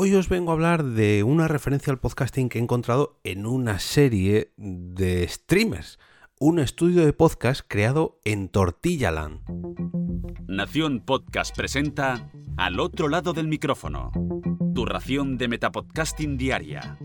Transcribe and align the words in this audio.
Hoy 0.00 0.14
os 0.14 0.28
vengo 0.28 0.52
a 0.52 0.54
hablar 0.54 0.84
de 0.84 1.24
una 1.24 1.48
referencia 1.48 1.92
al 1.92 1.98
podcasting 1.98 2.48
que 2.48 2.60
he 2.60 2.62
encontrado 2.62 3.18
en 3.24 3.46
una 3.46 3.80
serie 3.80 4.52
de 4.56 5.26
streamers, 5.26 5.98
un 6.38 6.60
estudio 6.60 7.04
de 7.04 7.12
podcast 7.12 7.62
creado 7.66 8.20
en 8.24 8.48
Tortillaland. 8.48 9.40
Nación 10.46 11.00
Podcast 11.00 11.52
presenta 11.56 12.30
Al 12.56 12.78
otro 12.78 13.08
lado 13.08 13.32
del 13.32 13.48
micrófono, 13.48 14.12
tu 14.72 14.86
ración 14.86 15.36
de 15.36 15.48
metapodcasting 15.48 16.36
diaria. 16.36 16.96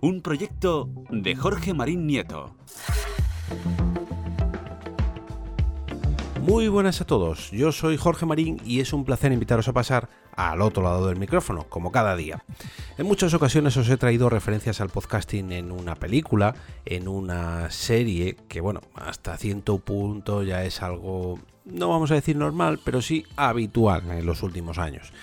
Un 0.00 0.22
proyecto 0.22 0.88
de 1.10 1.36
Jorge 1.36 1.74
Marín 1.74 2.06
Nieto. 2.06 2.56
Muy 6.46 6.68
buenas 6.68 7.00
a 7.00 7.06
todos, 7.06 7.50
yo 7.52 7.72
soy 7.72 7.96
Jorge 7.96 8.26
Marín 8.26 8.60
y 8.66 8.80
es 8.80 8.92
un 8.92 9.06
placer 9.06 9.32
invitaros 9.32 9.66
a 9.68 9.72
pasar 9.72 10.10
al 10.36 10.60
otro 10.60 10.82
lado 10.82 11.06
del 11.06 11.16
micrófono, 11.16 11.64
como 11.70 11.90
cada 11.90 12.16
día. 12.16 12.44
En 12.98 13.06
muchas 13.06 13.32
ocasiones 13.32 13.78
os 13.78 13.88
he 13.88 13.96
traído 13.96 14.28
referencias 14.28 14.82
al 14.82 14.90
podcasting 14.90 15.52
en 15.52 15.72
una 15.72 15.94
película, 15.94 16.54
en 16.84 17.08
una 17.08 17.70
serie, 17.70 18.36
que 18.46 18.60
bueno, 18.60 18.82
hasta 18.94 19.38
cierto 19.38 19.78
punto 19.78 20.42
ya 20.42 20.64
es 20.64 20.82
algo, 20.82 21.38
no 21.64 21.88
vamos 21.88 22.10
a 22.10 22.16
decir 22.16 22.36
normal, 22.36 22.78
pero 22.84 23.00
sí 23.00 23.24
habitual 23.36 24.02
en 24.10 24.26
los 24.26 24.42
últimos 24.42 24.76
años. 24.76 25.14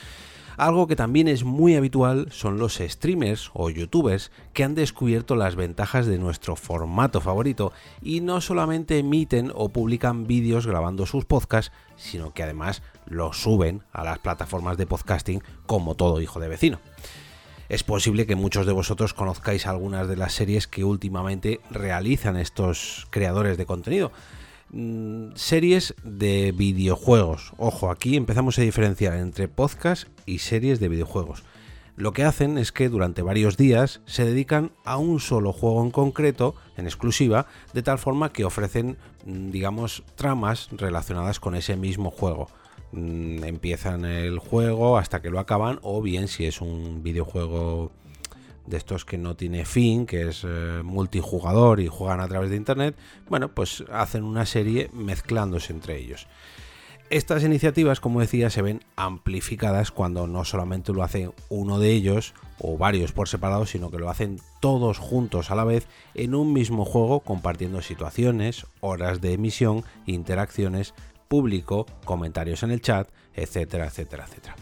Algo 0.61 0.85
que 0.85 0.95
también 0.95 1.27
es 1.27 1.43
muy 1.43 1.73
habitual 1.73 2.27
son 2.29 2.59
los 2.59 2.75
streamers 2.75 3.49
o 3.55 3.71
youtubers 3.71 4.29
que 4.53 4.63
han 4.63 4.75
descubierto 4.75 5.35
las 5.35 5.55
ventajas 5.55 6.05
de 6.05 6.19
nuestro 6.19 6.55
formato 6.55 7.19
favorito 7.19 7.73
y 7.99 8.21
no 8.21 8.41
solamente 8.41 8.99
emiten 8.99 9.51
o 9.55 9.69
publican 9.69 10.27
vídeos 10.27 10.67
grabando 10.67 11.07
sus 11.07 11.25
podcasts, 11.25 11.71
sino 11.95 12.35
que 12.35 12.43
además 12.43 12.83
los 13.07 13.41
suben 13.41 13.81
a 13.91 14.03
las 14.03 14.19
plataformas 14.19 14.77
de 14.77 14.85
podcasting 14.85 15.41
como 15.65 15.95
todo 15.95 16.21
hijo 16.21 16.39
de 16.39 16.49
vecino. 16.49 16.79
Es 17.67 17.81
posible 17.83 18.27
que 18.27 18.35
muchos 18.35 18.67
de 18.67 18.71
vosotros 18.71 19.15
conozcáis 19.15 19.65
algunas 19.65 20.07
de 20.07 20.15
las 20.15 20.33
series 20.33 20.67
que 20.67 20.83
últimamente 20.83 21.59
realizan 21.71 22.37
estos 22.37 23.07
creadores 23.09 23.57
de 23.57 23.65
contenido, 23.65 24.11
Mm, 24.73 25.35
series 25.35 25.95
de 26.01 26.53
videojuegos. 26.53 27.51
Ojo, 27.57 27.91
aquí 27.91 28.15
empezamos 28.15 28.57
a 28.57 28.61
diferenciar 28.61 29.17
entre 29.17 29.49
podcast 29.49 30.07
y 30.25 30.39
series 30.39 30.79
de 30.79 30.87
videojuegos. 30.87 31.43
Lo 31.97 32.13
que 32.13 32.23
hacen 32.23 32.57
es 32.57 32.71
que 32.71 32.87
durante 32.87 33.21
varios 33.21 33.57
días 33.57 33.99
se 34.05 34.23
dedican 34.23 34.71
a 34.85 34.95
un 34.95 35.19
solo 35.19 35.51
juego 35.51 35.83
en 35.83 35.91
concreto, 35.91 36.55
en 36.77 36.85
exclusiva, 36.85 37.47
de 37.73 37.83
tal 37.83 37.99
forma 37.99 38.31
que 38.31 38.45
ofrecen, 38.45 38.97
mm, 39.25 39.51
digamos, 39.51 40.03
tramas 40.15 40.69
relacionadas 40.71 41.41
con 41.41 41.55
ese 41.55 41.75
mismo 41.75 42.09
juego. 42.09 42.47
Mm, 42.93 43.43
empiezan 43.43 44.05
el 44.05 44.39
juego 44.39 44.97
hasta 44.97 45.21
que 45.21 45.29
lo 45.29 45.39
acaban, 45.39 45.79
o 45.81 46.01
bien 46.01 46.29
si 46.29 46.45
es 46.45 46.61
un 46.61 47.03
videojuego 47.03 47.91
de 48.71 48.77
estos 48.77 49.05
que 49.05 49.19
no 49.19 49.35
tiene 49.35 49.65
fin, 49.65 50.07
que 50.07 50.29
es 50.29 50.43
eh, 50.43 50.81
multijugador 50.83 51.79
y 51.79 51.87
juegan 51.87 52.21
a 52.21 52.27
través 52.27 52.49
de 52.49 52.55
internet, 52.55 52.95
bueno, 53.29 53.49
pues 53.49 53.83
hacen 53.91 54.23
una 54.23 54.47
serie 54.47 54.89
mezclándose 54.93 55.73
entre 55.73 55.97
ellos. 55.97 56.27
Estas 57.11 57.43
iniciativas, 57.43 57.99
como 57.99 58.21
decía, 58.21 58.49
se 58.49 58.61
ven 58.61 58.79
amplificadas 58.95 59.91
cuando 59.91 60.27
no 60.27 60.45
solamente 60.45 60.93
lo 60.93 61.03
hace 61.03 61.29
uno 61.49 61.77
de 61.77 61.91
ellos 61.91 62.33
o 62.57 62.77
varios 62.77 63.11
por 63.11 63.27
separado, 63.27 63.65
sino 63.65 63.91
que 63.91 63.99
lo 63.99 64.09
hacen 64.09 64.39
todos 64.61 64.97
juntos 64.97 65.51
a 65.51 65.55
la 65.55 65.65
vez 65.65 65.87
en 66.13 66.33
un 66.33 66.53
mismo 66.53 66.85
juego, 66.85 67.19
compartiendo 67.19 67.81
situaciones, 67.81 68.65
horas 68.79 69.19
de 69.19 69.33
emisión, 69.33 69.83
interacciones, 70.05 70.93
público, 71.27 71.85
comentarios 72.05 72.63
en 72.63 72.71
el 72.71 72.81
chat, 72.81 73.09
etcétera, 73.33 73.87
etcétera, 73.87 74.25
etcétera. 74.25 74.55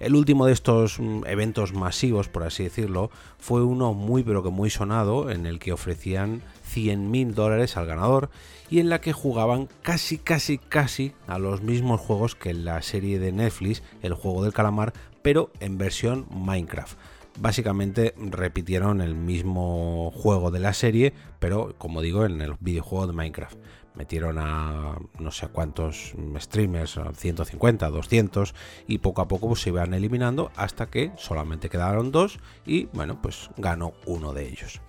El 0.00 0.14
último 0.14 0.46
de 0.46 0.52
estos 0.52 0.98
mm, 0.98 1.24
eventos 1.26 1.72
masivos, 1.72 2.28
por 2.28 2.44
así 2.44 2.64
decirlo, 2.64 3.10
fue 3.38 3.64
uno 3.64 3.94
muy 3.94 4.22
pero 4.22 4.42
que 4.42 4.50
muy 4.50 4.70
sonado 4.70 5.30
en 5.30 5.46
el 5.46 5.58
que 5.58 5.72
ofrecían 5.72 6.42
100.000 6.74 7.32
dólares 7.32 7.76
al 7.76 7.86
ganador 7.86 8.30
y 8.70 8.80
en 8.80 8.88
la 8.88 9.00
que 9.00 9.12
jugaban 9.12 9.68
casi 9.82 10.18
casi 10.18 10.58
casi 10.58 11.12
a 11.26 11.38
los 11.38 11.62
mismos 11.62 12.00
juegos 12.00 12.34
que 12.34 12.50
en 12.50 12.64
la 12.64 12.82
serie 12.82 13.18
de 13.18 13.32
Netflix, 13.32 13.82
el 14.02 14.14
juego 14.14 14.42
del 14.42 14.52
calamar, 14.52 14.92
pero 15.22 15.50
en 15.60 15.78
versión 15.78 16.26
Minecraft 16.30 16.96
básicamente 17.40 18.14
repitieron 18.16 19.00
el 19.00 19.14
mismo 19.14 20.10
juego 20.12 20.50
de 20.50 20.60
la 20.60 20.72
serie, 20.72 21.12
pero 21.38 21.74
como 21.78 22.02
digo, 22.02 22.24
en 22.24 22.40
el 22.40 22.54
videojuego 22.60 23.06
de 23.06 23.12
Minecraft 23.12 23.56
metieron 23.94 24.38
a 24.38 24.96
no 25.18 25.30
sé 25.32 25.48
cuántos 25.48 26.14
streamers, 26.38 27.00
150, 27.16 27.90
200, 27.90 28.54
y 28.86 28.98
poco 28.98 29.22
a 29.22 29.28
poco 29.28 29.48
pues, 29.48 29.60
se 29.60 29.70
iban 29.70 29.92
eliminando 29.92 30.52
hasta 30.54 30.86
que 30.86 31.12
solamente 31.16 31.68
quedaron 31.68 32.12
dos 32.12 32.38
y 32.64 32.86
bueno, 32.86 33.20
pues 33.20 33.50
ganó 33.56 33.92
uno 34.06 34.32
de 34.32 34.48
ellos. 34.48 34.80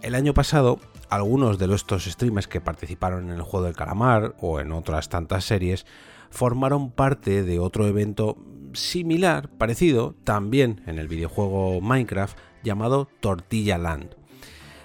El 0.00 0.14
año 0.14 0.32
pasado, 0.32 0.78
algunos 1.10 1.58
de 1.58 1.74
estos 1.74 2.04
streamers 2.04 2.46
que 2.46 2.60
participaron 2.60 3.30
en 3.30 3.34
el 3.34 3.42
juego 3.42 3.66
del 3.66 3.74
calamar 3.74 4.36
o 4.40 4.60
en 4.60 4.70
otras 4.70 5.08
tantas 5.08 5.44
series 5.44 5.84
formaron 6.30 6.90
parte 6.90 7.42
de 7.42 7.58
otro 7.58 7.86
evento 7.86 8.36
similar, 8.72 9.48
parecido, 9.50 10.14
también 10.24 10.82
en 10.86 10.98
el 10.98 11.08
videojuego 11.08 11.80
Minecraft 11.80 12.36
llamado 12.62 13.08
Tortilla 13.20 13.78
Land. 13.78 14.14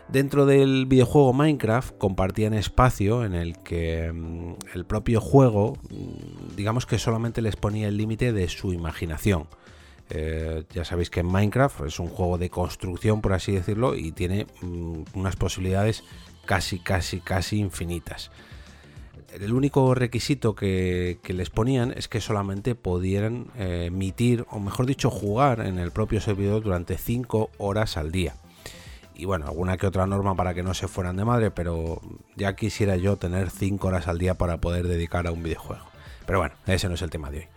Dentro 0.10 0.46
del 0.46 0.86
videojuego 0.86 1.34
Minecraft 1.34 1.98
compartían 1.98 2.54
espacio 2.54 3.26
en 3.26 3.34
el 3.34 3.58
que 3.64 4.12
mm, 4.12 4.54
el 4.76 4.86
propio 4.86 5.22
juego, 5.22 5.78
mm, 5.90 6.56
digamos 6.56 6.86
que 6.86 7.00
solamente 7.00 7.42
les 7.42 7.56
ponía 7.56 7.88
el 7.88 7.98
límite 7.98 8.34
de 8.34 8.48
su 8.50 8.74
imaginación. 8.74 9.48
Eh, 10.10 10.66
ya 10.74 10.86
sabéis 10.86 11.10
que 11.10 11.24
Minecraft 11.24 11.82
es 11.88 12.00
un 12.00 12.10
juego 12.10 12.38
de 12.38 12.50
construcción, 12.50 13.22
por 13.22 13.34
así 13.34 13.54
decirlo, 13.54 13.96
y 13.96 14.12
tiene 14.12 14.46
mm, 14.62 15.04
unas 15.16 15.36
posibilidades 15.36 16.04
casi, 16.46 16.80
casi, 16.80 17.20
casi 17.20 17.58
infinitas. 17.60 18.30
El 19.40 19.54
único 19.54 19.96
requisito 19.96 20.56
que, 20.56 21.20
les 21.28 21.50
ponían 21.50 21.92
es 21.98 22.08
que 22.08 22.22
solamente 22.22 22.76
pudieran 22.76 23.48
eh, 23.58 23.86
emitir, 23.88 24.46
o 24.52 24.60
mejor 24.60 24.86
dicho, 24.86 25.10
jugar 25.10 25.62
en 25.62 25.80
el 25.80 25.92
propio 25.92 26.22
servidor 26.22 26.62
durante 26.62 26.98
5 26.98 27.50
horas 27.58 27.98
al 27.98 28.12
día 28.12 28.36
y 29.16 29.26
bueno, 29.26 29.46
alguna 29.46 29.78
que 29.78 29.88
otra 29.88 30.08
norma 30.08 30.36
para 30.36 30.54
que 30.54 30.64
no 30.64 30.74
se 30.74 30.88
fueran 30.88 31.16
de 31.18 31.26
madre, 31.26 31.52
pero 31.52 32.02
ya 32.36 32.56
quisiera 32.56 32.98
yo 32.98 33.18
tener 33.18 33.50
5 33.50 33.88
horas 33.88 34.08
al 34.08 34.18
día 34.18 34.36
para 34.36 34.58
poder 34.58 34.88
dedicar 34.88 35.28
a 35.28 35.32
un 35.32 35.44
videojuego. 35.44 35.86
Pero 36.26 36.40
bueno, 36.40 36.56
ese 36.66 36.88
no 36.88 36.96
es 36.96 37.02
el 37.02 37.10
tema 37.10 37.30
de 37.30 37.40
hoy. 37.40 37.48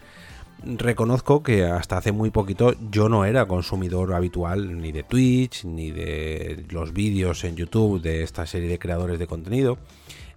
Reconozco 0.64 1.42
que 1.42 1.64
hasta 1.64 1.98
hace 1.98 2.12
muy 2.12 2.30
poquito 2.30 2.74
yo 2.90 3.08
no 3.08 3.24
era 3.24 3.46
consumidor 3.46 4.14
habitual 4.14 4.80
ni 4.80 4.90
de 4.90 5.02
Twitch, 5.02 5.64
ni 5.64 5.90
de 5.90 6.64
los 6.70 6.92
vídeos 6.92 7.44
en 7.44 7.56
YouTube 7.56 8.00
de 8.00 8.22
esta 8.22 8.46
serie 8.46 8.68
de 8.68 8.78
creadores 8.78 9.18
de 9.18 9.26
contenido, 9.26 9.78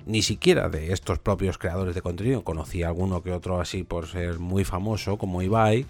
ni 0.06 0.22
siquiera 0.22 0.70
de 0.70 0.94
estos 0.94 1.20
propios 1.20 1.58
creadores 1.58 1.96
de 1.96 2.02
contenido. 2.02 2.44
Conocí 2.44 2.84
alguno 2.84 3.22
que 3.24 3.32
otro 3.32 3.60
así 3.60 3.84
por 3.84 4.08
ser 4.08 4.40
muy 4.40 4.64
famoso, 4.64 5.18
como 5.18 5.42
Ibai, 5.42 5.86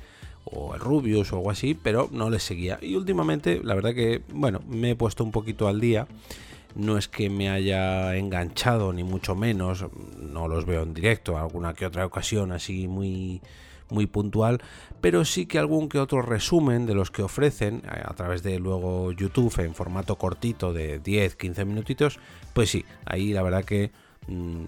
o 0.45 0.73
el 0.73 0.79
Rubius 0.79 1.31
o 1.31 1.37
algo 1.37 1.51
así, 1.51 1.73
pero 1.75 2.09
no 2.11 2.29
les 2.29 2.43
seguía. 2.43 2.79
Y 2.81 2.95
últimamente, 2.95 3.61
la 3.63 3.75
verdad 3.75 3.93
que, 3.93 4.21
bueno, 4.33 4.61
me 4.67 4.91
he 4.91 4.95
puesto 4.95 5.23
un 5.23 5.31
poquito 5.31 5.67
al 5.67 5.79
día. 5.79 6.07
No 6.75 6.97
es 6.97 7.07
que 7.07 7.29
me 7.29 7.49
haya 7.49 8.15
enganchado, 8.15 8.93
ni 8.93 9.03
mucho 9.03 9.35
menos. 9.35 9.85
No 10.19 10.47
los 10.47 10.65
veo 10.65 10.83
en 10.83 10.93
directo, 10.93 11.37
alguna 11.37 11.73
que 11.73 11.85
otra 11.85 12.05
ocasión 12.05 12.51
así 12.51 12.87
muy 12.87 13.41
muy 13.89 14.07
puntual, 14.07 14.61
pero 15.01 15.25
sí 15.25 15.45
que 15.45 15.59
algún 15.59 15.89
que 15.89 15.99
otro 15.99 16.21
resumen 16.21 16.85
de 16.85 16.93
los 16.93 17.11
que 17.11 17.23
ofrecen 17.23 17.83
eh, 17.85 18.01
a 18.03 18.13
través 18.13 18.43
de 18.43 18.59
luego 18.59 19.11
YouTube 19.11 19.59
en 19.59 19.73
formato 19.75 20.17
cortito 20.17 20.73
de 20.73 21.01
10-15 21.01 21.65
minutitos, 21.65 22.19
pues 22.53 22.69
sí, 22.69 22.85
ahí 23.05 23.33
la 23.33 23.43
verdad 23.43 23.65
que 23.65 23.91
Mm, 24.29 24.65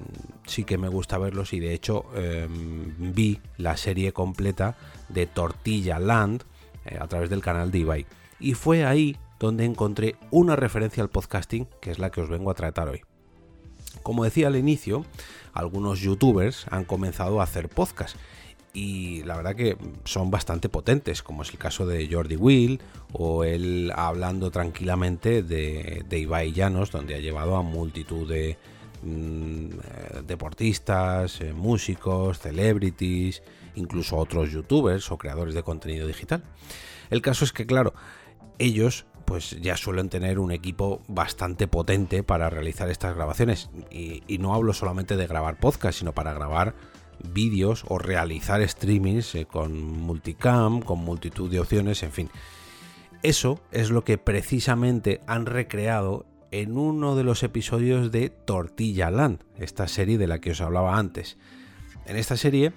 sí 0.47 0.63
que 0.63 0.79
me 0.79 0.87
gusta 0.87 1.19
verlos 1.19 1.53
y 1.53 1.59
de 1.59 1.73
hecho 1.73 2.05
em, 2.15 3.13
vi 3.13 3.39
la 3.57 3.77
serie 3.77 4.11
completa 4.11 4.75
de 5.07 5.27
Tortilla 5.27 5.99
Land 5.99 6.43
eh, 6.85 6.97
a 6.99 7.07
través 7.07 7.29
del 7.29 7.41
canal 7.41 7.69
de 7.69 7.79
Ibai. 7.79 8.05
Y 8.39 8.55
fue 8.55 8.85
ahí 8.85 9.17
donde 9.39 9.65
encontré 9.65 10.15
una 10.31 10.55
referencia 10.55 11.03
al 11.03 11.09
podcasting 11.09 11.67
que 11.79 11.91
es 11.91 11.99
la 11.99 12.09
que 12.09 12.21
os 12.21 12.29
vengo 12.29 12.49
a 12.49 12.55
tratar 12.55 12.89
hoy. 12.89 13.01
Como 14.01 14.23
decía 14.23 14.47
al 14.47 14.55
inicio, 14.55 15.05
algunos 15.53 15.99
youtubers 15.99 16.65
han 16.71 16.85
comenzado 16.85 17.39
a 17.39 17.43
hacer 17.43 17.69
podcast 17.69 18.15
y 18.73 19.23
la 19.23 19.35
verdad 19.35 19.55
que 19.55 19.77
son 20.05 20.31
bastante 20.31 20.69
potentes, 20.69 21.23
como 21.23 21.43
es 21.43 21.49
el 21.49 21.57
caso 21.57 21.85
de 21.85 22.07
Jordi 22.11 22.35
Will 22.35 22.81
o 23.13 23.43
él 23.43 23.91
hablando 23.95 24.51
tranquilamente 24.51 25.43
de, 25.43 26.03
de 26.07 26.19
Ibai 26.19 26.53
Llanos, 26.53 26.91
donde 26.91 27.15
ha 27.15 27.19
llevado 27.19 27.55
a 27.55 27.61
multitud 27.61 28.27
de, 28.29 28.57
Mm, 29.03 29.69
deportistas, 30.27 31.41
eh, 31.41 31.53
músicos, 31.53 32.37
celebrities, 32.37 33.41
incluso 33.73 34.15
otros 34.15 34.51
youtubers 34.51 35.11
o 35.11 35.17
creadores 35.17 35.55
de 35.55 35.63
contenido 35.63 36.05
digital. 36.05 36.43
El 37.09 37.23
caso 37.23 37.43
es 37.43 37.51
que, 37.51 37.65
claro, 37.65 37.93
ellos 38.59 39.05
pues 39.25 39.59
ya 39.61 39.75
suelen 39.77 40.09
tener 40.09 40.39
un 40.39 40.51
equipo 40.51 41.01
bastante 41.07 41.67
potente 41.67 42.21
para 42.21 42.49
realizar 42.49 42.89
estas 42.89 43.15
grabaciones. 43.15 43.69
Y, 43.89 44.37
no 44.39 44.53
hablo 44.53 44.73
solamente 44.73 45.15
de 45.15 45.25
grabar 45.25 45.57
podcast, 45.57 45.99
sino 45.99 46.13
para 46.13 46.33
grabar 46.33 46.75
vídeos 47.33 47.83
o 47.87 47.97
realizar 47.97 48.67
streamings 48.67 49.35
eh, 49.35 49.45
con 49.45 49.81
multicam, 49.81 50.81
con 50.81 50.99
multitud 50.99 51.49
de 51.49 51.59
opciones, 51.59 52.03
en 52.03 52.11
fin. 52.11 52.29
Eso 53.23 53.61
es 53.71 53.91
lo 53.91 54.03
que 54.03 54.17
precisamente 54.17 55.21
han 55.27 55.45
recreado 55.45 56.25
en 56.51 56.77
uno 56.77 57.15
de 57.15 57.23
los 57.23 57.43
episodios 57.43 58.11
de 58.11 58.29
Tortilla 58.29 59.09
Land, 59.09 59.43
esta 59.57 59.87
serie 59.87 60.17
de 60.17 60.27
la 60.27 60.39
que 60.39 60.51
os 60.51 60.61
hablaba 60.61 60.97
antes. 60.97 61.37
En 62.05 62.17
esta 62.17 62.35
serie, 62.35 62.73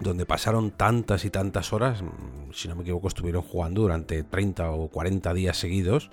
donde 0.00 0.26
pasaron 0.26 0.70
tantas 0.70 1.24
y 1.24 1.30
tantas 1.30 1.72
horas, 1.72 2.02
mm, 2.02 2.52
si 2.52 2.68
no 2.68 2.76
me 2.76 2.82
equivoco, 2.82 3.08
estuvieron 3.08 3.42
jugando 3.42 3.82
durante 3.82 4.22
30 4.22 4.70
o 4.70 4.88
40 4.88 5.34
días 5.34 5.58
seguidos, 5.58 6.10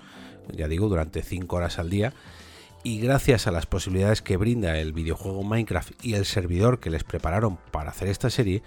ya 0.52 0.68
digo, 0.68 0.88
durante 0.88 1.22
5 1.22 1.56
horas 1.56 1.78
al 1.78 1.88
día, 1.88 2.12
y 2.86 3.00
gracias 3.00 3.48
a 3.48 3.50
las 3.50 3.66
posibilidades 3.66 4.22
que 4.22 4.36
brinda 4.36 4.78
el 4.78 4.92
videojuego 4.92 5.42
Minecraft 5.42 6.04
y 6.04 6.14
el 6.14 6.24
servidor 6.24 6.78
que 6.78 6.88
les 6.88 7.02
prepararon 7.02 7.58
para 7.72 7.90
hacer 7.90 8.06
esta 8.06 8.30
serie, 8.30 8.62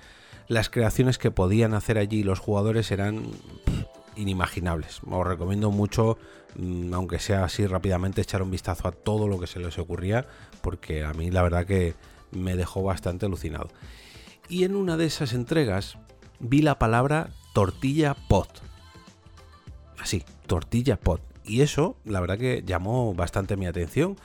las 0.49 0.69
creaciones 0.69 1.17
que 1.17 1.31
podían 1.31 1.73
hacer 1.73 1.97
allí 1.97 2.23
los 2.23 2.39
jugadores 2.39 2.91
eran 2.91 3.23
inimaginables. 4.17 4.99
Os 5.09 5.25
recomiendo 5.25 5.71
mucho, 5.71 6.17
mm, 6.57 6.93
aunque 6.93 7.17
sea 7.19 7.45
así 7.45 7.65
rápidamente, 7.65 8.19
echar 8.19 8.41
un 8.41 8.51
vistazo 8.51 8.89
a 8.89 8.91
todo 8.91 9.29
lo 9.29 9.39
que 9.39 9.47
se 9.47 9.61
les 9.61 9.79
ocurría, 9.79 10.27
porque 10.59 11.05
a 11.05 11.13
mí 11.13 11.31
la 11.31 11.41
verdad 11.41 11.65
que 11.65 11.93
me 12.31 12.57
dejó 12.57 12.83
bastante 12.83 13.25
alucinado. 13.25 13.69
Y 14.49 14.65
en 14.65 14.75
una 14.75 14.97
de 14.97 15.05
esas 15.05 15.31
entregas 15.31 15.97
vi 16.41 16.61
la 16.61 16.77
palabra 16.77 17.29
tortilla 17.53 18.17
pot. 18.27 18.49
Así, 19.97 20.25
tortilla 20.45 20.99
pot. 20.99 21.28
Y 21.43 21.61
eso, 21.61 21.95
la 22.05 22.19
verdad 22.19 22.37
que 22.37 22.63
llamó 22.65 23.13
bastante 23.13 23.57
mi 23.57 23.65
atención, 23.65 24.17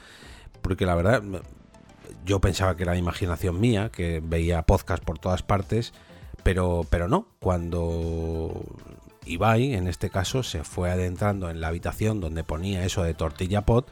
porque 0.62 0.86
la 0.86 0.94
verdad 0.94 1.22
yo 2.24 2.40
pensaba 2.40 2.76
que 2.76 2.82
era 2.82 2.96
imaginación 2.96 3.60
mía, 3.60 3.90
que 3.90 4.20
veía 4.22 4.62
podcast 4.62 5.02
por 5.04 5.18
todas 5.18 5.42
partes, 5.42 5.92
pero, 6.42 6.86
pero 6.90 7.08
no. 7.08 7.28
Cuando 7.40 8.64
Ibai, 9.26 9.74
en 9.74 9.88
este 9.88 10.10
caso, 10.10 10.42
se 10.42 10.64
fue 10.64 10.90
adentrando 10.90 11.50
en 11.50 11.60
la 11.60 11.68
habitación 11.68 12.20
donde 12.20 12.44
ponía 12.44 12.84
eso 12.84 13.02
de 13.02 13.14
tortilla 13.14 13.62
pot, 13.62 13.88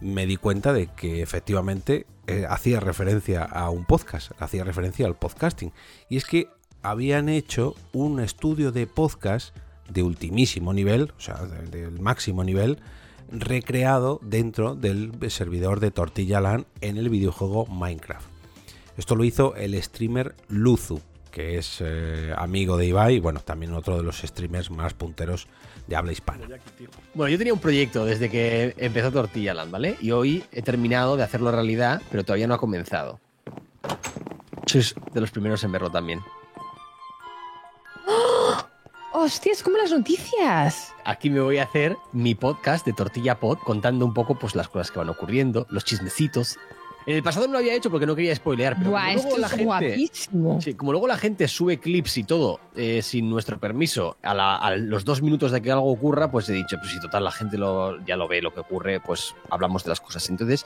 me 0.00 0.26
di 0.26 0.36
cuenta 0.36 0.72
de 0.72 0.86
que 0.88 1.22
efectivamente 1.22 2.06
eh, 2.26 2.46
hacía 2.48 2.80
referencia 2.80 3.42
a 3.42 3.70
un 3.70 3.84
podcast, 3.84 4.30
hacía 4.38 4.64
referencia 4.64 5.06
al 5.06 5.16
podcasting. 5.16 5.72
Y 6.08 6.16
es 6.16 6.24
que 6.24 6.48
habían 6.82 7.28
hecho 7.28 7.74
un 7.92 8.20
estudio 8.20 8.70
de 8.70 8.86
podcast 8.86 9.56
de 9.88 10.02
ultimísimo 10.02 10.72
nivel, 10.72 11.12
o 11.16 11.20
sea, 11.20 11.36
del 11.44 11.98
máximo 12.00 12.44
nivel, 12.44 12.78
recreado 13.30 14.20
dentro 14.22 14.74
del 14.74 15.12
servidor 15.30 15.80
de 15.80 15.90
Tortilla 15.90 16.40
LAN 16.40 16.66
en 16.80 16.96
el 16.96 17.08
videojuego 17.08 17.66
Minecraft. 17.66 18.26
Esto 18.96 19.14
lo 19.14 19.24
hizo 19.24 19.54
el 19.54 19.80
streamer 19.82 20.34
Luzu, 20.48 21.00
que 21.30 21.58
es 21.58 21.78
eh, 21.80 22.32
amigo 22.36 22.76
de 22.76 22.86
Ibai 22.86 23.16
y 23.16 23.20
bueno, 23.20 23.40
también 23.40 23.74
otro 23.74 23.96
de 23.96 24.02
los 24.02 24.18
streamers 24.18 24.70
más 24.70 24.94
punteros 24.94 25.46
de 25.86 25.96
habla 25.96 26.12
hispana. 26.12 26.46
Bueno, 27.14 27.30
yo 27.30 27.38
tenía 27.38 27.52
un 27.52 27.60
proyecto 27.60 28.04
desde 28.04 28.28
que 28.28 28.74
empezó 28.76 29.12
Tortilla 29.12 29.54
Land, 29.54 29.70
¿vale? 29.70 29.96
Y 30.00 30.10
hoy 30.10 30.44
he 30.52 30.62
terminado 30.62 31.16
de 31.16 31.22
hacerlo 31.22 31.52
realidad, 31.52 32.02
pero 32.10 32.24
todavía 32.24 32.46
no 32.46 32.54
ha 32.54 32.58
comenzado. 32.58 33.20
Sois 34.66 34.94
de 35.14 35.20
los 35.20 35.30
primeros 35.30 35.62
en 35.64 35.72
verlo 35.72 35.90
también. 35.90 36.20
¡Hostia, 39.28 39.52
es 39.52 39.62
como 39.62 39.76
las 39.76 39.90
noticias! 39.90 40.94
Aquí 41.04 41.28
me 41.28 41.40
voy 41.40 41.58
a 41.58 41.64
hacer 41.64 41.98
mi 42.12 42.34
podcast 42.34 42.86
de 42.86 42.94
Tortilla 42.94 43.38
Pod 43.38 43.58
contando 43.58 44.06
un 44.06 44.14
poco 44.14 44.38
pues 44.38 44.54
las 44.54 44.70
cosas 44.70 44.90
que 44.90 45.00
van 45.00 45.10
ocurriendo, 45.10 45.66
los 45.68 45.84
chismecitos, 45.84 46.56
en 47.10 47.16
el 47.16 47.22
pasado 47.22 47.46
no 47.46 47.54
lo 47.54 47.58
había 47.58 47.74
hecho 47.74 47.90
porque 47.90 48.06
no 48.06 48.14
quería 48.14 48.34
spoilear, 48.36 48.76
pero 48.78 48.90
Buah, 48.90 49.00
como, 49.00 49.12
luego 49.14 49.28
esto 49.28 49.40
la 49.40 49.46
es 49.46 49.50
gente, 49.52 49.64
guapísimo. 49.64 50.60
sí, 50.60 50.74
como 50.74 50.92
luego 50.92 51.06
la 51.08 51.16
gente 51.16 51.48
sube 51.48 51.78
clips 51.78 52.18
y 52.18 52.24
todo 52.24 52.60
eh, 52.76 53.00
sin 53.02 53.28
nuestro 53.30 53.58
permiso 53.58 54.16
a, 54.22 54.34
la- 54.34 54.56
a 54.56 54.76
los 54.76 55.04
dos 55.04 55.22
minutos 55.22 55.50
de 55.50 55.62
que 55.62 55.72
algo 55.72 55.90
ocurra, 55.90 56.30
pues 56.30 56.48
he 56.48 56.52
dicho, 56.52 56.76
pues 56.78 56.92
si 56.92 57.00
total 57.00 57.24
la 57.24 57.32
gente 57.32 57.56
lo, 57.58 58.04
ya 58.04 58.16
lo 58.16 58.28
ve 58.28 58.42
lo 58.42 58.52
que 58.52 58.60
ocurre, 58.60 59.00
pues 59.00 59.34
hablamos 59.50 59.84
de 59.84 59.88
las 59.90 60.00
cosas. 60.00 60.28
Entonces 60.28 60.64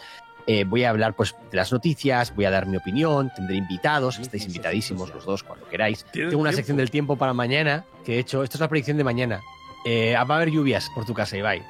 eh, 0.48 0.64
voy 0.64 0.82
a 0.82 0.90
hablar 0.90 1.14
pues 1.14 1.36
de 1.52 1.56
las 1.56 1.70
noticias, 1.72 2.34
voy 2.34 2.44
a 2.46 2.50
dar 2.50 2.66
mi 2.66 2.76
opinión, 2.76 3.30
tendré 3.36 3.54
invitados, 3.54 4.18
estáis 4.18 4.44
invitadísimos 4.46 5.14
los 5.14 5.24
dos 5.24 5.44
cuando 5.44 5.68
queráis. 5.68 6.04
¿Tienes 6.12 6.30
Tengo 6.30 6.40
una 6.40 6.50
tiempo? 6.50 6.56
sección 6.56 6.76
del 6.76 6.90
tiempo 6.90 7.14
para 7.16 7.32
mañana 7.32 7.84
que 8.04 8.16
he 8.16 8.18
hecho, 8.18 8.42
esto 8.42 8.56
es 8.56 8.60
la 8.60 8.68
predicción 8.68 8.96
de 8.96 9.04
mañana. 9.04 9.40
Eh, 9.86 10.14
va 10.16 10.34
a 10.34 10.36
haber 10.38 10.50
lluvias 10.50 10.88
por 10.94 11.04
tu 11.06 11.14
casa, 11.14 11.36
Ibai. 11.36 11.62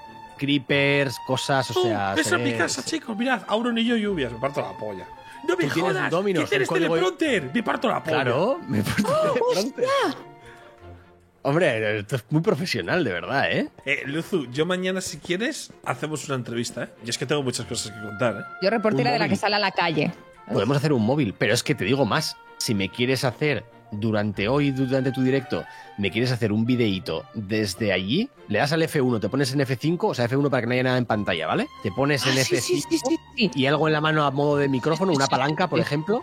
Creepers, 0.47 1.17
cosas, 1.25 1.71
o 1.71 1.81
¡Oh! 1.81 1.83
sea... 1.85 2.15
esa 2.19 2.35
es 2.37 2.43
mi 2.43 2.51
se- 2.51 2.57
casa, 2.59 2.85
chicos. 2.85 3.17
Mirad, 3.17 3.43
Auron 3.47 3.79
y 3.79 3.85
yo 3.85 3.97
lluvias. 3.97 4.33
Me 4.33 4.39
parto 4.41 4.61
la 4.61 4.77
polla. 4.77 5.07
¡No 5.47 5.57
me 5.57 5.69
jodas! 5.71 6.11
Domino's, 6.11 6.51
¿Qué 6.51 6.59
teleprompter? 6.67 7.51
Me 7.55 7.63
parto 7.63 7.87
la 7.89 8.03
polla. 8.03 8.17
Claro, 8.25 8.59
me 8.67 8.83
puesto 8.83 9.03
teleprompter. 9.35 9.85
Hombre, 11.45 11.99
esto 12.01 12.17
es 12.17 12.25
muy 12.31 12.41
profesional, 12.43 13.03
de 13.05 13.13
verdad, 13.13 13.51
¿eh? 13.53 13.69
Eh, 13.85 14.03
Luzu, 14.07 14.47
yo 14.53 14.67
mañana, 14.67 15.01
si 15.01 15.19
quieres, 15.19 15.73
hacemos 15.85 16.27
una 16.27 16.37
entrevista, 16.37 16.85
¿eh? 16.85 16.89
Y 17.05 17.11
es 17.11 17.19
que 17.19 17.27
tengo 17.27 17.43
muchas 17.43 17.67
cosas 17.67 17.93
que 17.93 18.01
contar, 18.01 18.37
¿eh? 18.41 18.45
Yo 18.63 18.71
reportera 18.71 19.11
de 19.13 19.19
la 19.21 19.29
que 19.29 19.37
sale 19.37 19.57
a 19.57 19.59
la 19.61 19.71
calle. 19.73 20.13
Podemos 20.53 20.77
hacer 20.77 20.93
un 20.93 21.05
móvil, 21.05 21.35
pero 21.39 21.55
es 21.55 21.63
que 21.63 21.75
te 21.77 21.85
digo 21.85 22.05
más. 22.05 22.37
Si 22.59 22.75
me 22.75 22.89
quieres 22.89 23.25
hacer 23.25 23.65
durante 23.93 24.49
hoy, 24.49 24.71
durante 24.73 25.13
tu 25.13 25.23
directo, 25.23 25.65
me 25.99 26.11
quieres 26.11 26.33
hacer 26.33 26.51
un 26.51 26.65
videíto 26.67 27.25
desde 27.35 27.93
allí, 27.93 28.29
le 28.49 28.59
das 28.59 28.73
al 28.73 28.83
F1, 28.83 29.21
te 29.21 29.29
pones 29.29 29.53
en 29.53 29.61
F5, 29.61 29.99
o 30.03 30.15
sea, 30.15 30.29
F1 30.29 30.51
para 30.51 30.63
que 30.63 30.67
no 30.67 30.73
haya 30.73 30.83
nada 30.83 30.99
en 30.99 31.07
pantalla, 31.07 31.47
¿vale? 31.47 31.69
Te 31.83 31.93
pones 31.93 32.27
en 32.27 32.39
Ah, 32.39 32.43
sí, 32.45 32.57
F5 32.57 32.61
sí, 32.61 32.81
sí, 32.89 32.99
sí, 33.07 33.19
sí. 33.37 33.51
y 33.55 33.67
algo 33.67 33.87
en 33.87 33.93
la 33.93 34.01
mano 34.01 34.25
a 34.25 34.31
modo 34.31 34.57
de 34.57 34.69
micrófono, 34.69 35.13
una 35.13 35.27
palanca, 35.27 35.69
por 35.69 35.79
ejemplo. 35.79 36.23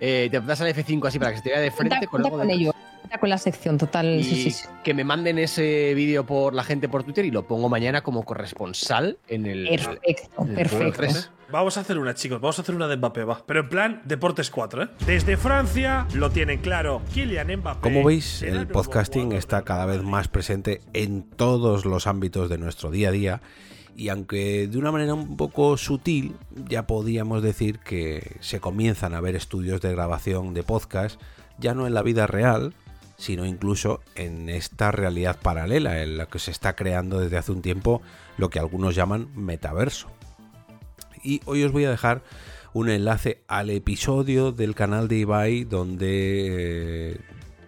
Eh, 0.00 0.28
te 0.30 0.40
das 0.40 0.60
al 0.60 0.68
F5 0.68 1.08
así 1.08 1.18
para 1.18 1.32
que 1.32 1.38
se 1.38 1.42
te 1.42 1.50
vea 1.50 1.60
de 1.60 1.70
frente 1.72 2.06
con 2.06 2.24
algo 2.24 2.38
de 2.38 2.52
ello. 2.52 2.72
Cuenta 3.08 3.20
con 3.20 3.30
la 3.30 3.38
sección 3.38 3.78
total. 3.78 4.20
y 4.20 4.24
Sí, 4.24 4.42
sí, 4.42 4.50
sí. 4.50 4.68
que 4.84 4.92
me 4.92 5.02
manden 5.02 5.38
ese 5.38 5.94
vídeo 5.94 6.26
por 6.26 6.52
la 6.52 6.62
gente 6.62 6.90
por 6.90 7.04
Twitter 7.04 7.24
y 7.24 7.30
lo 7.30 7.46
pongo 7.46 7.70
mañana 7.70 8.02
como 8.02 8.22
corresponsal 8.24 9.16
en 9.28 9.46
el, 9.46 9.66
Perfecto, 9.66 10.44
el 10.46 10.54
perfecto. 10.54 11.30
Vamos 11.50 11.78
a 11.78 11.80
hacer 11.80 11.98
una, 11.98 12.12
chicos. 12.12 12.38
Vamos 12.42 12.58
a 12.58 12.62
hacer 12.62 12.74
una 12.74 12.86
de 12.86 12.98
Mbappé, 12.98 13.24
va. 13.24 13.42
Pero 13.46 13.60
en 13.60 13.68
plan 13.70 14.02
Deportes 14.04 14.50
4, 14.50 14.82
¿eh? 14.82 14.88
Desde 15.06 15.38
Francia 15.38 16.06
lo 16.12 16.30
tienen 16.30 16.60
claro. 16.60 17.00
Kylian 17.14 17.56
Mbappé. 17.56 17.80
Como 17.80 18.04
veis, 18.04 18.42
el 18.42 18.66
podcasting 18.66 19.32
está 19.32 19.62
cada 19.62 19.86
vez 19.86 20.02
más 20.02 20.28
presente 20.28 20.82
en 20.92 21.22
todos 21.22 21.86
los 21.86 22.06
ámbitos 22.06 22.50
de 22.50 22.58
nuestro 22.58 22.90
día 22.90 23.08
a 23.08 23.12
día 23.12 23.40
y 23.98 24.10
aunque 24.10 24.68
de 24.68 24.78
una 24.78 24.92
manera 24.92 25.12
un 25.14 25.36
poco 25.36 25.76
sutil, 25.76 26.36
ya 26.68 26.86
podíamos 26.86 27.42
decir 27.42 27.80
que 27.80 28.36
se 28.38 28.60
comienzan 28.60 29.12
a 29.12 29.20
ver 29.20 29.34
estudios 29.34 29.80
de 29.80 29.90
grabación 29.90 30.54
de 30.54 30.62
podcast, 30.62 31.20
ya 31.58 31.74
no 31.74 31.84
en 31.84 31.94
la 31.94 32.02
vida 32.02 32.28
real, 32.28 32.74
sino 33.18 33.44
incluso 33.44 34.00
en 34.14 34.48
esta 34.48 34.92
realidad 34.92 35.38
paralela 35.42 36.02
en 36.02 36.16
la 36.16 36.26
que 36.26 36.38
se 36.38 36.52
está 36.52 36.74
creando 36.76 37.18
desde 37.18 37.36
hace 37.36 37.52
un 37.52 37.62
tiempo 37.62 38.00
lo 38.38 38.48
que 38.48 38.60
algunos 38.60 38.94
llaman 38.94 39.28
metaverso. 39.34 40.08
Y 41.22 41.40
hoy 41.44 41.64
os 41.64 41.72
voy 41.72 41.84
a 41.84 41.90
dejar 41.90 42.22
un 42.72 42.88
enlace 42.88 43.42
al 43.48 43.70
episodio 43.70 44.52
del 44.52 44.76
canal 44.76 45.08
de 45.08 45.16
Ibai 45.16 45.64
donde 45.64 47.10
eh, 47.10 47.20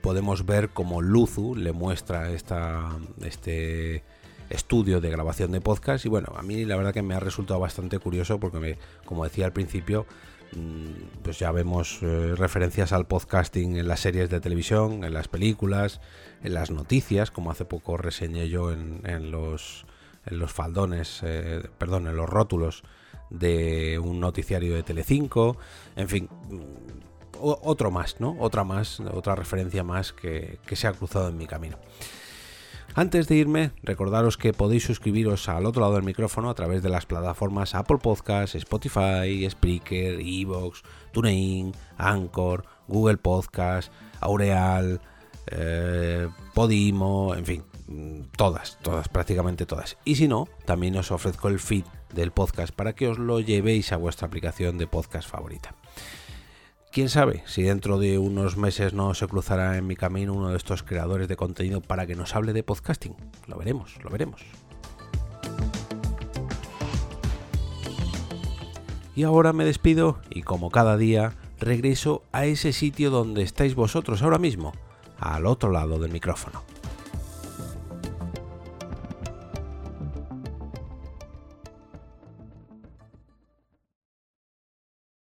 podemos 0.03 0.47
ver 0.47 0.71
cómo 0.71 1.03
Luzu 1.03 1.57
le 1.57 1.73
muestra 1.73 2.31
esta, 2.31 2.97
este 3.21 4.05
estudio 4.51 5.01
de 5.01 5.11
grabación 5.11 5.51
de 5.51 5.61
podcast 5.61 6.07
y 6.07 6.09
bueno, 6.09 6.33
a 6.37 6.43
mí 6.43 6.65
la 6.65 6.77
verdad 6.77 6.95
que 6.95 7.03
me 7.03 7.15
ha 7.15 7.21
resultado 7.21 7.59
bastante 7.59 7.99
curioso 7.99 8.39
porque 8.39 8.61
me, 8.61 8.79
como 9.05 9.25
decía 9.25 9.47
al 9.47 9.53
principio, 9.53 10.07
pues 11.23 11.39
ya 11.39 11.53
vemos 11.53 11.99
eh, 12.03 12.35
referencias 12.37 12.93
al 12.93 13.07
podcasting 13.07 13.77
en 13.77 13.89
las 13.89 14.01
series 14.01 14.31
de 14.31 14.41
televisión, 14.41 15.05
en 15.05 15.15
las 15.15 15.29
películas, 15.29 16.01
en 16.43 16.55
las 16.55 16.71
noticias, 16.71 17.31
como 17.31 17.51
hace 17.51 17.65
poco 17.65 17.97
reseñé 17.97 18.49
yo 18.49 18.73
en, 18.73 19.31
los 19.31 19.85
faldones, 20.49 21.21
eh, 21.23 21.63
perdón, 21.79 22.07
en 22.07 22.17
los 22.17 22.29
rótulos 22.29 22.83
de 23.31 23.99
un 23.99 24.19
noticiario 24.19 24.75
de 24.75 24.83
Telecinco, 24.83 25.57
en 25.95 26.09
fin, 26.09 26.29
mm, 26.49 27.39
otro 27.41 27.91
más, 27.91 28.21
¿no? 28.21 28.37
Otra 28.39 28.65
más, 28.65 29.01
otra 29.01 29.35
referencia 29.35 29.83
más 29.85 30.13
que 30.13 30.59
se 30.73 30.87
ha 30.87 30.93
cruzado 30.93 31.29
en 31.29 31.39
mi 31.39 31.47
camino. 31.47 31.79
Antes 32.95 33.29
de 33.29 33.37
irme, 33.37 33.71
recordaros 33.83 34.37
que 34.37 34.53
podéis 34.53 34.85
suscribiros 34.85 35.49
al 35.49 35.67
otro 35.67 35.81
lado 35.81 35.95
del 35.95 36.03
micrófono 36.03 36.51
a 36.51 36.55
través 36.55 36.83
de 36.83 36.89
las 36.89 37.07
plataformas 37.07 37.75
Apple 37.75 37.99
Podcasts, 37.99 38.57
Spotify, 38.57 39.49
Spreaker, 39.49 40.21
Evox, 40.21 40.83
TuneIn, 41.13 41.73
Anchor, 41.97 42.65
Google 42.89 43.19
Podcast, 43.19 43.93
Aureal, 44.21 45.01
eh, 45.47 46.29
Podimo, 46.53 47.35
en 47.37 47.47
fin, 47.47 47.65
todas, 48.37 48.79
todas, 48.83 49.09
prácticamente 49.09 49.67
todas. 49.67 49.97
Y 50.05 50.17
si 50.17 50.27
no, 50.27 50.49
también 50.65 50.97
os 50.97 51.13
ofrezco 51.13 51.49
el 51.49 51.61
feed 51.61 51.85
del 52.13 52.33
podcast 52.33 52.75
para 52.75 52.95
que 52.95 53.09
os 53.09 53.19
lo 53.19 53.39
llevéis 53.39 53.93
a 53.93 53.97
vuestra 53.97 54.27
aplicación 54.27 54.79
de 54.79 54.89
podcast 54.89 55.29
favorita. 55.29 55.75
Quién 56.93 57.09
sabe 57.09 57.45
si 57.47 57.63
dentro 57.63 58.01
de 58.01 58.19
unos 58.19 58.57
meses 58.57 58.95
no 58.95 59.15
se 59.15 59.29
cruzará 59.29 59.77
en 59.77 59.87
mi 59.87 59.95
camino 59.95 60.35
uno 60.35 60.51
de 60.51 60.57
estos 60.57 60.83
creadores 60.83 61.29
de 61.29 61.37
contenido 61.37 61.81
para 61.81 62.05
que 62.05 62.17
nos 62.17 62.35
hable 62.35 62.53
de 62.53 62.65
podcasting. 62.65 63.15
Lo 63.47 63.57
veremos, 63.59 63.97
lo 64.03 64.11
veremos. 64.11 64.43
Y 69.15 69.23
ahora 69.23 69.53
me 69.53 69.65
despido 69.65 70.19
y 70.31 70.43
como 70.43 70.71
cada 70.71 70.97
día 70.97 71.35
regreso 71.61 72.25
a 72.33 72.47
ese 72.47 72.73
sitio 72.73 73.11
donde 73.11 73.43
estáis 73.43 73.77
vosotros 73.77 74.23
ahora 74.23 74.39
mismo, 74.39 74.73
al 75.21 75.47
otro 75.47 75.71
lado 75.71 76.01
del 76.01 76.11
micrófono. 76.11 76.65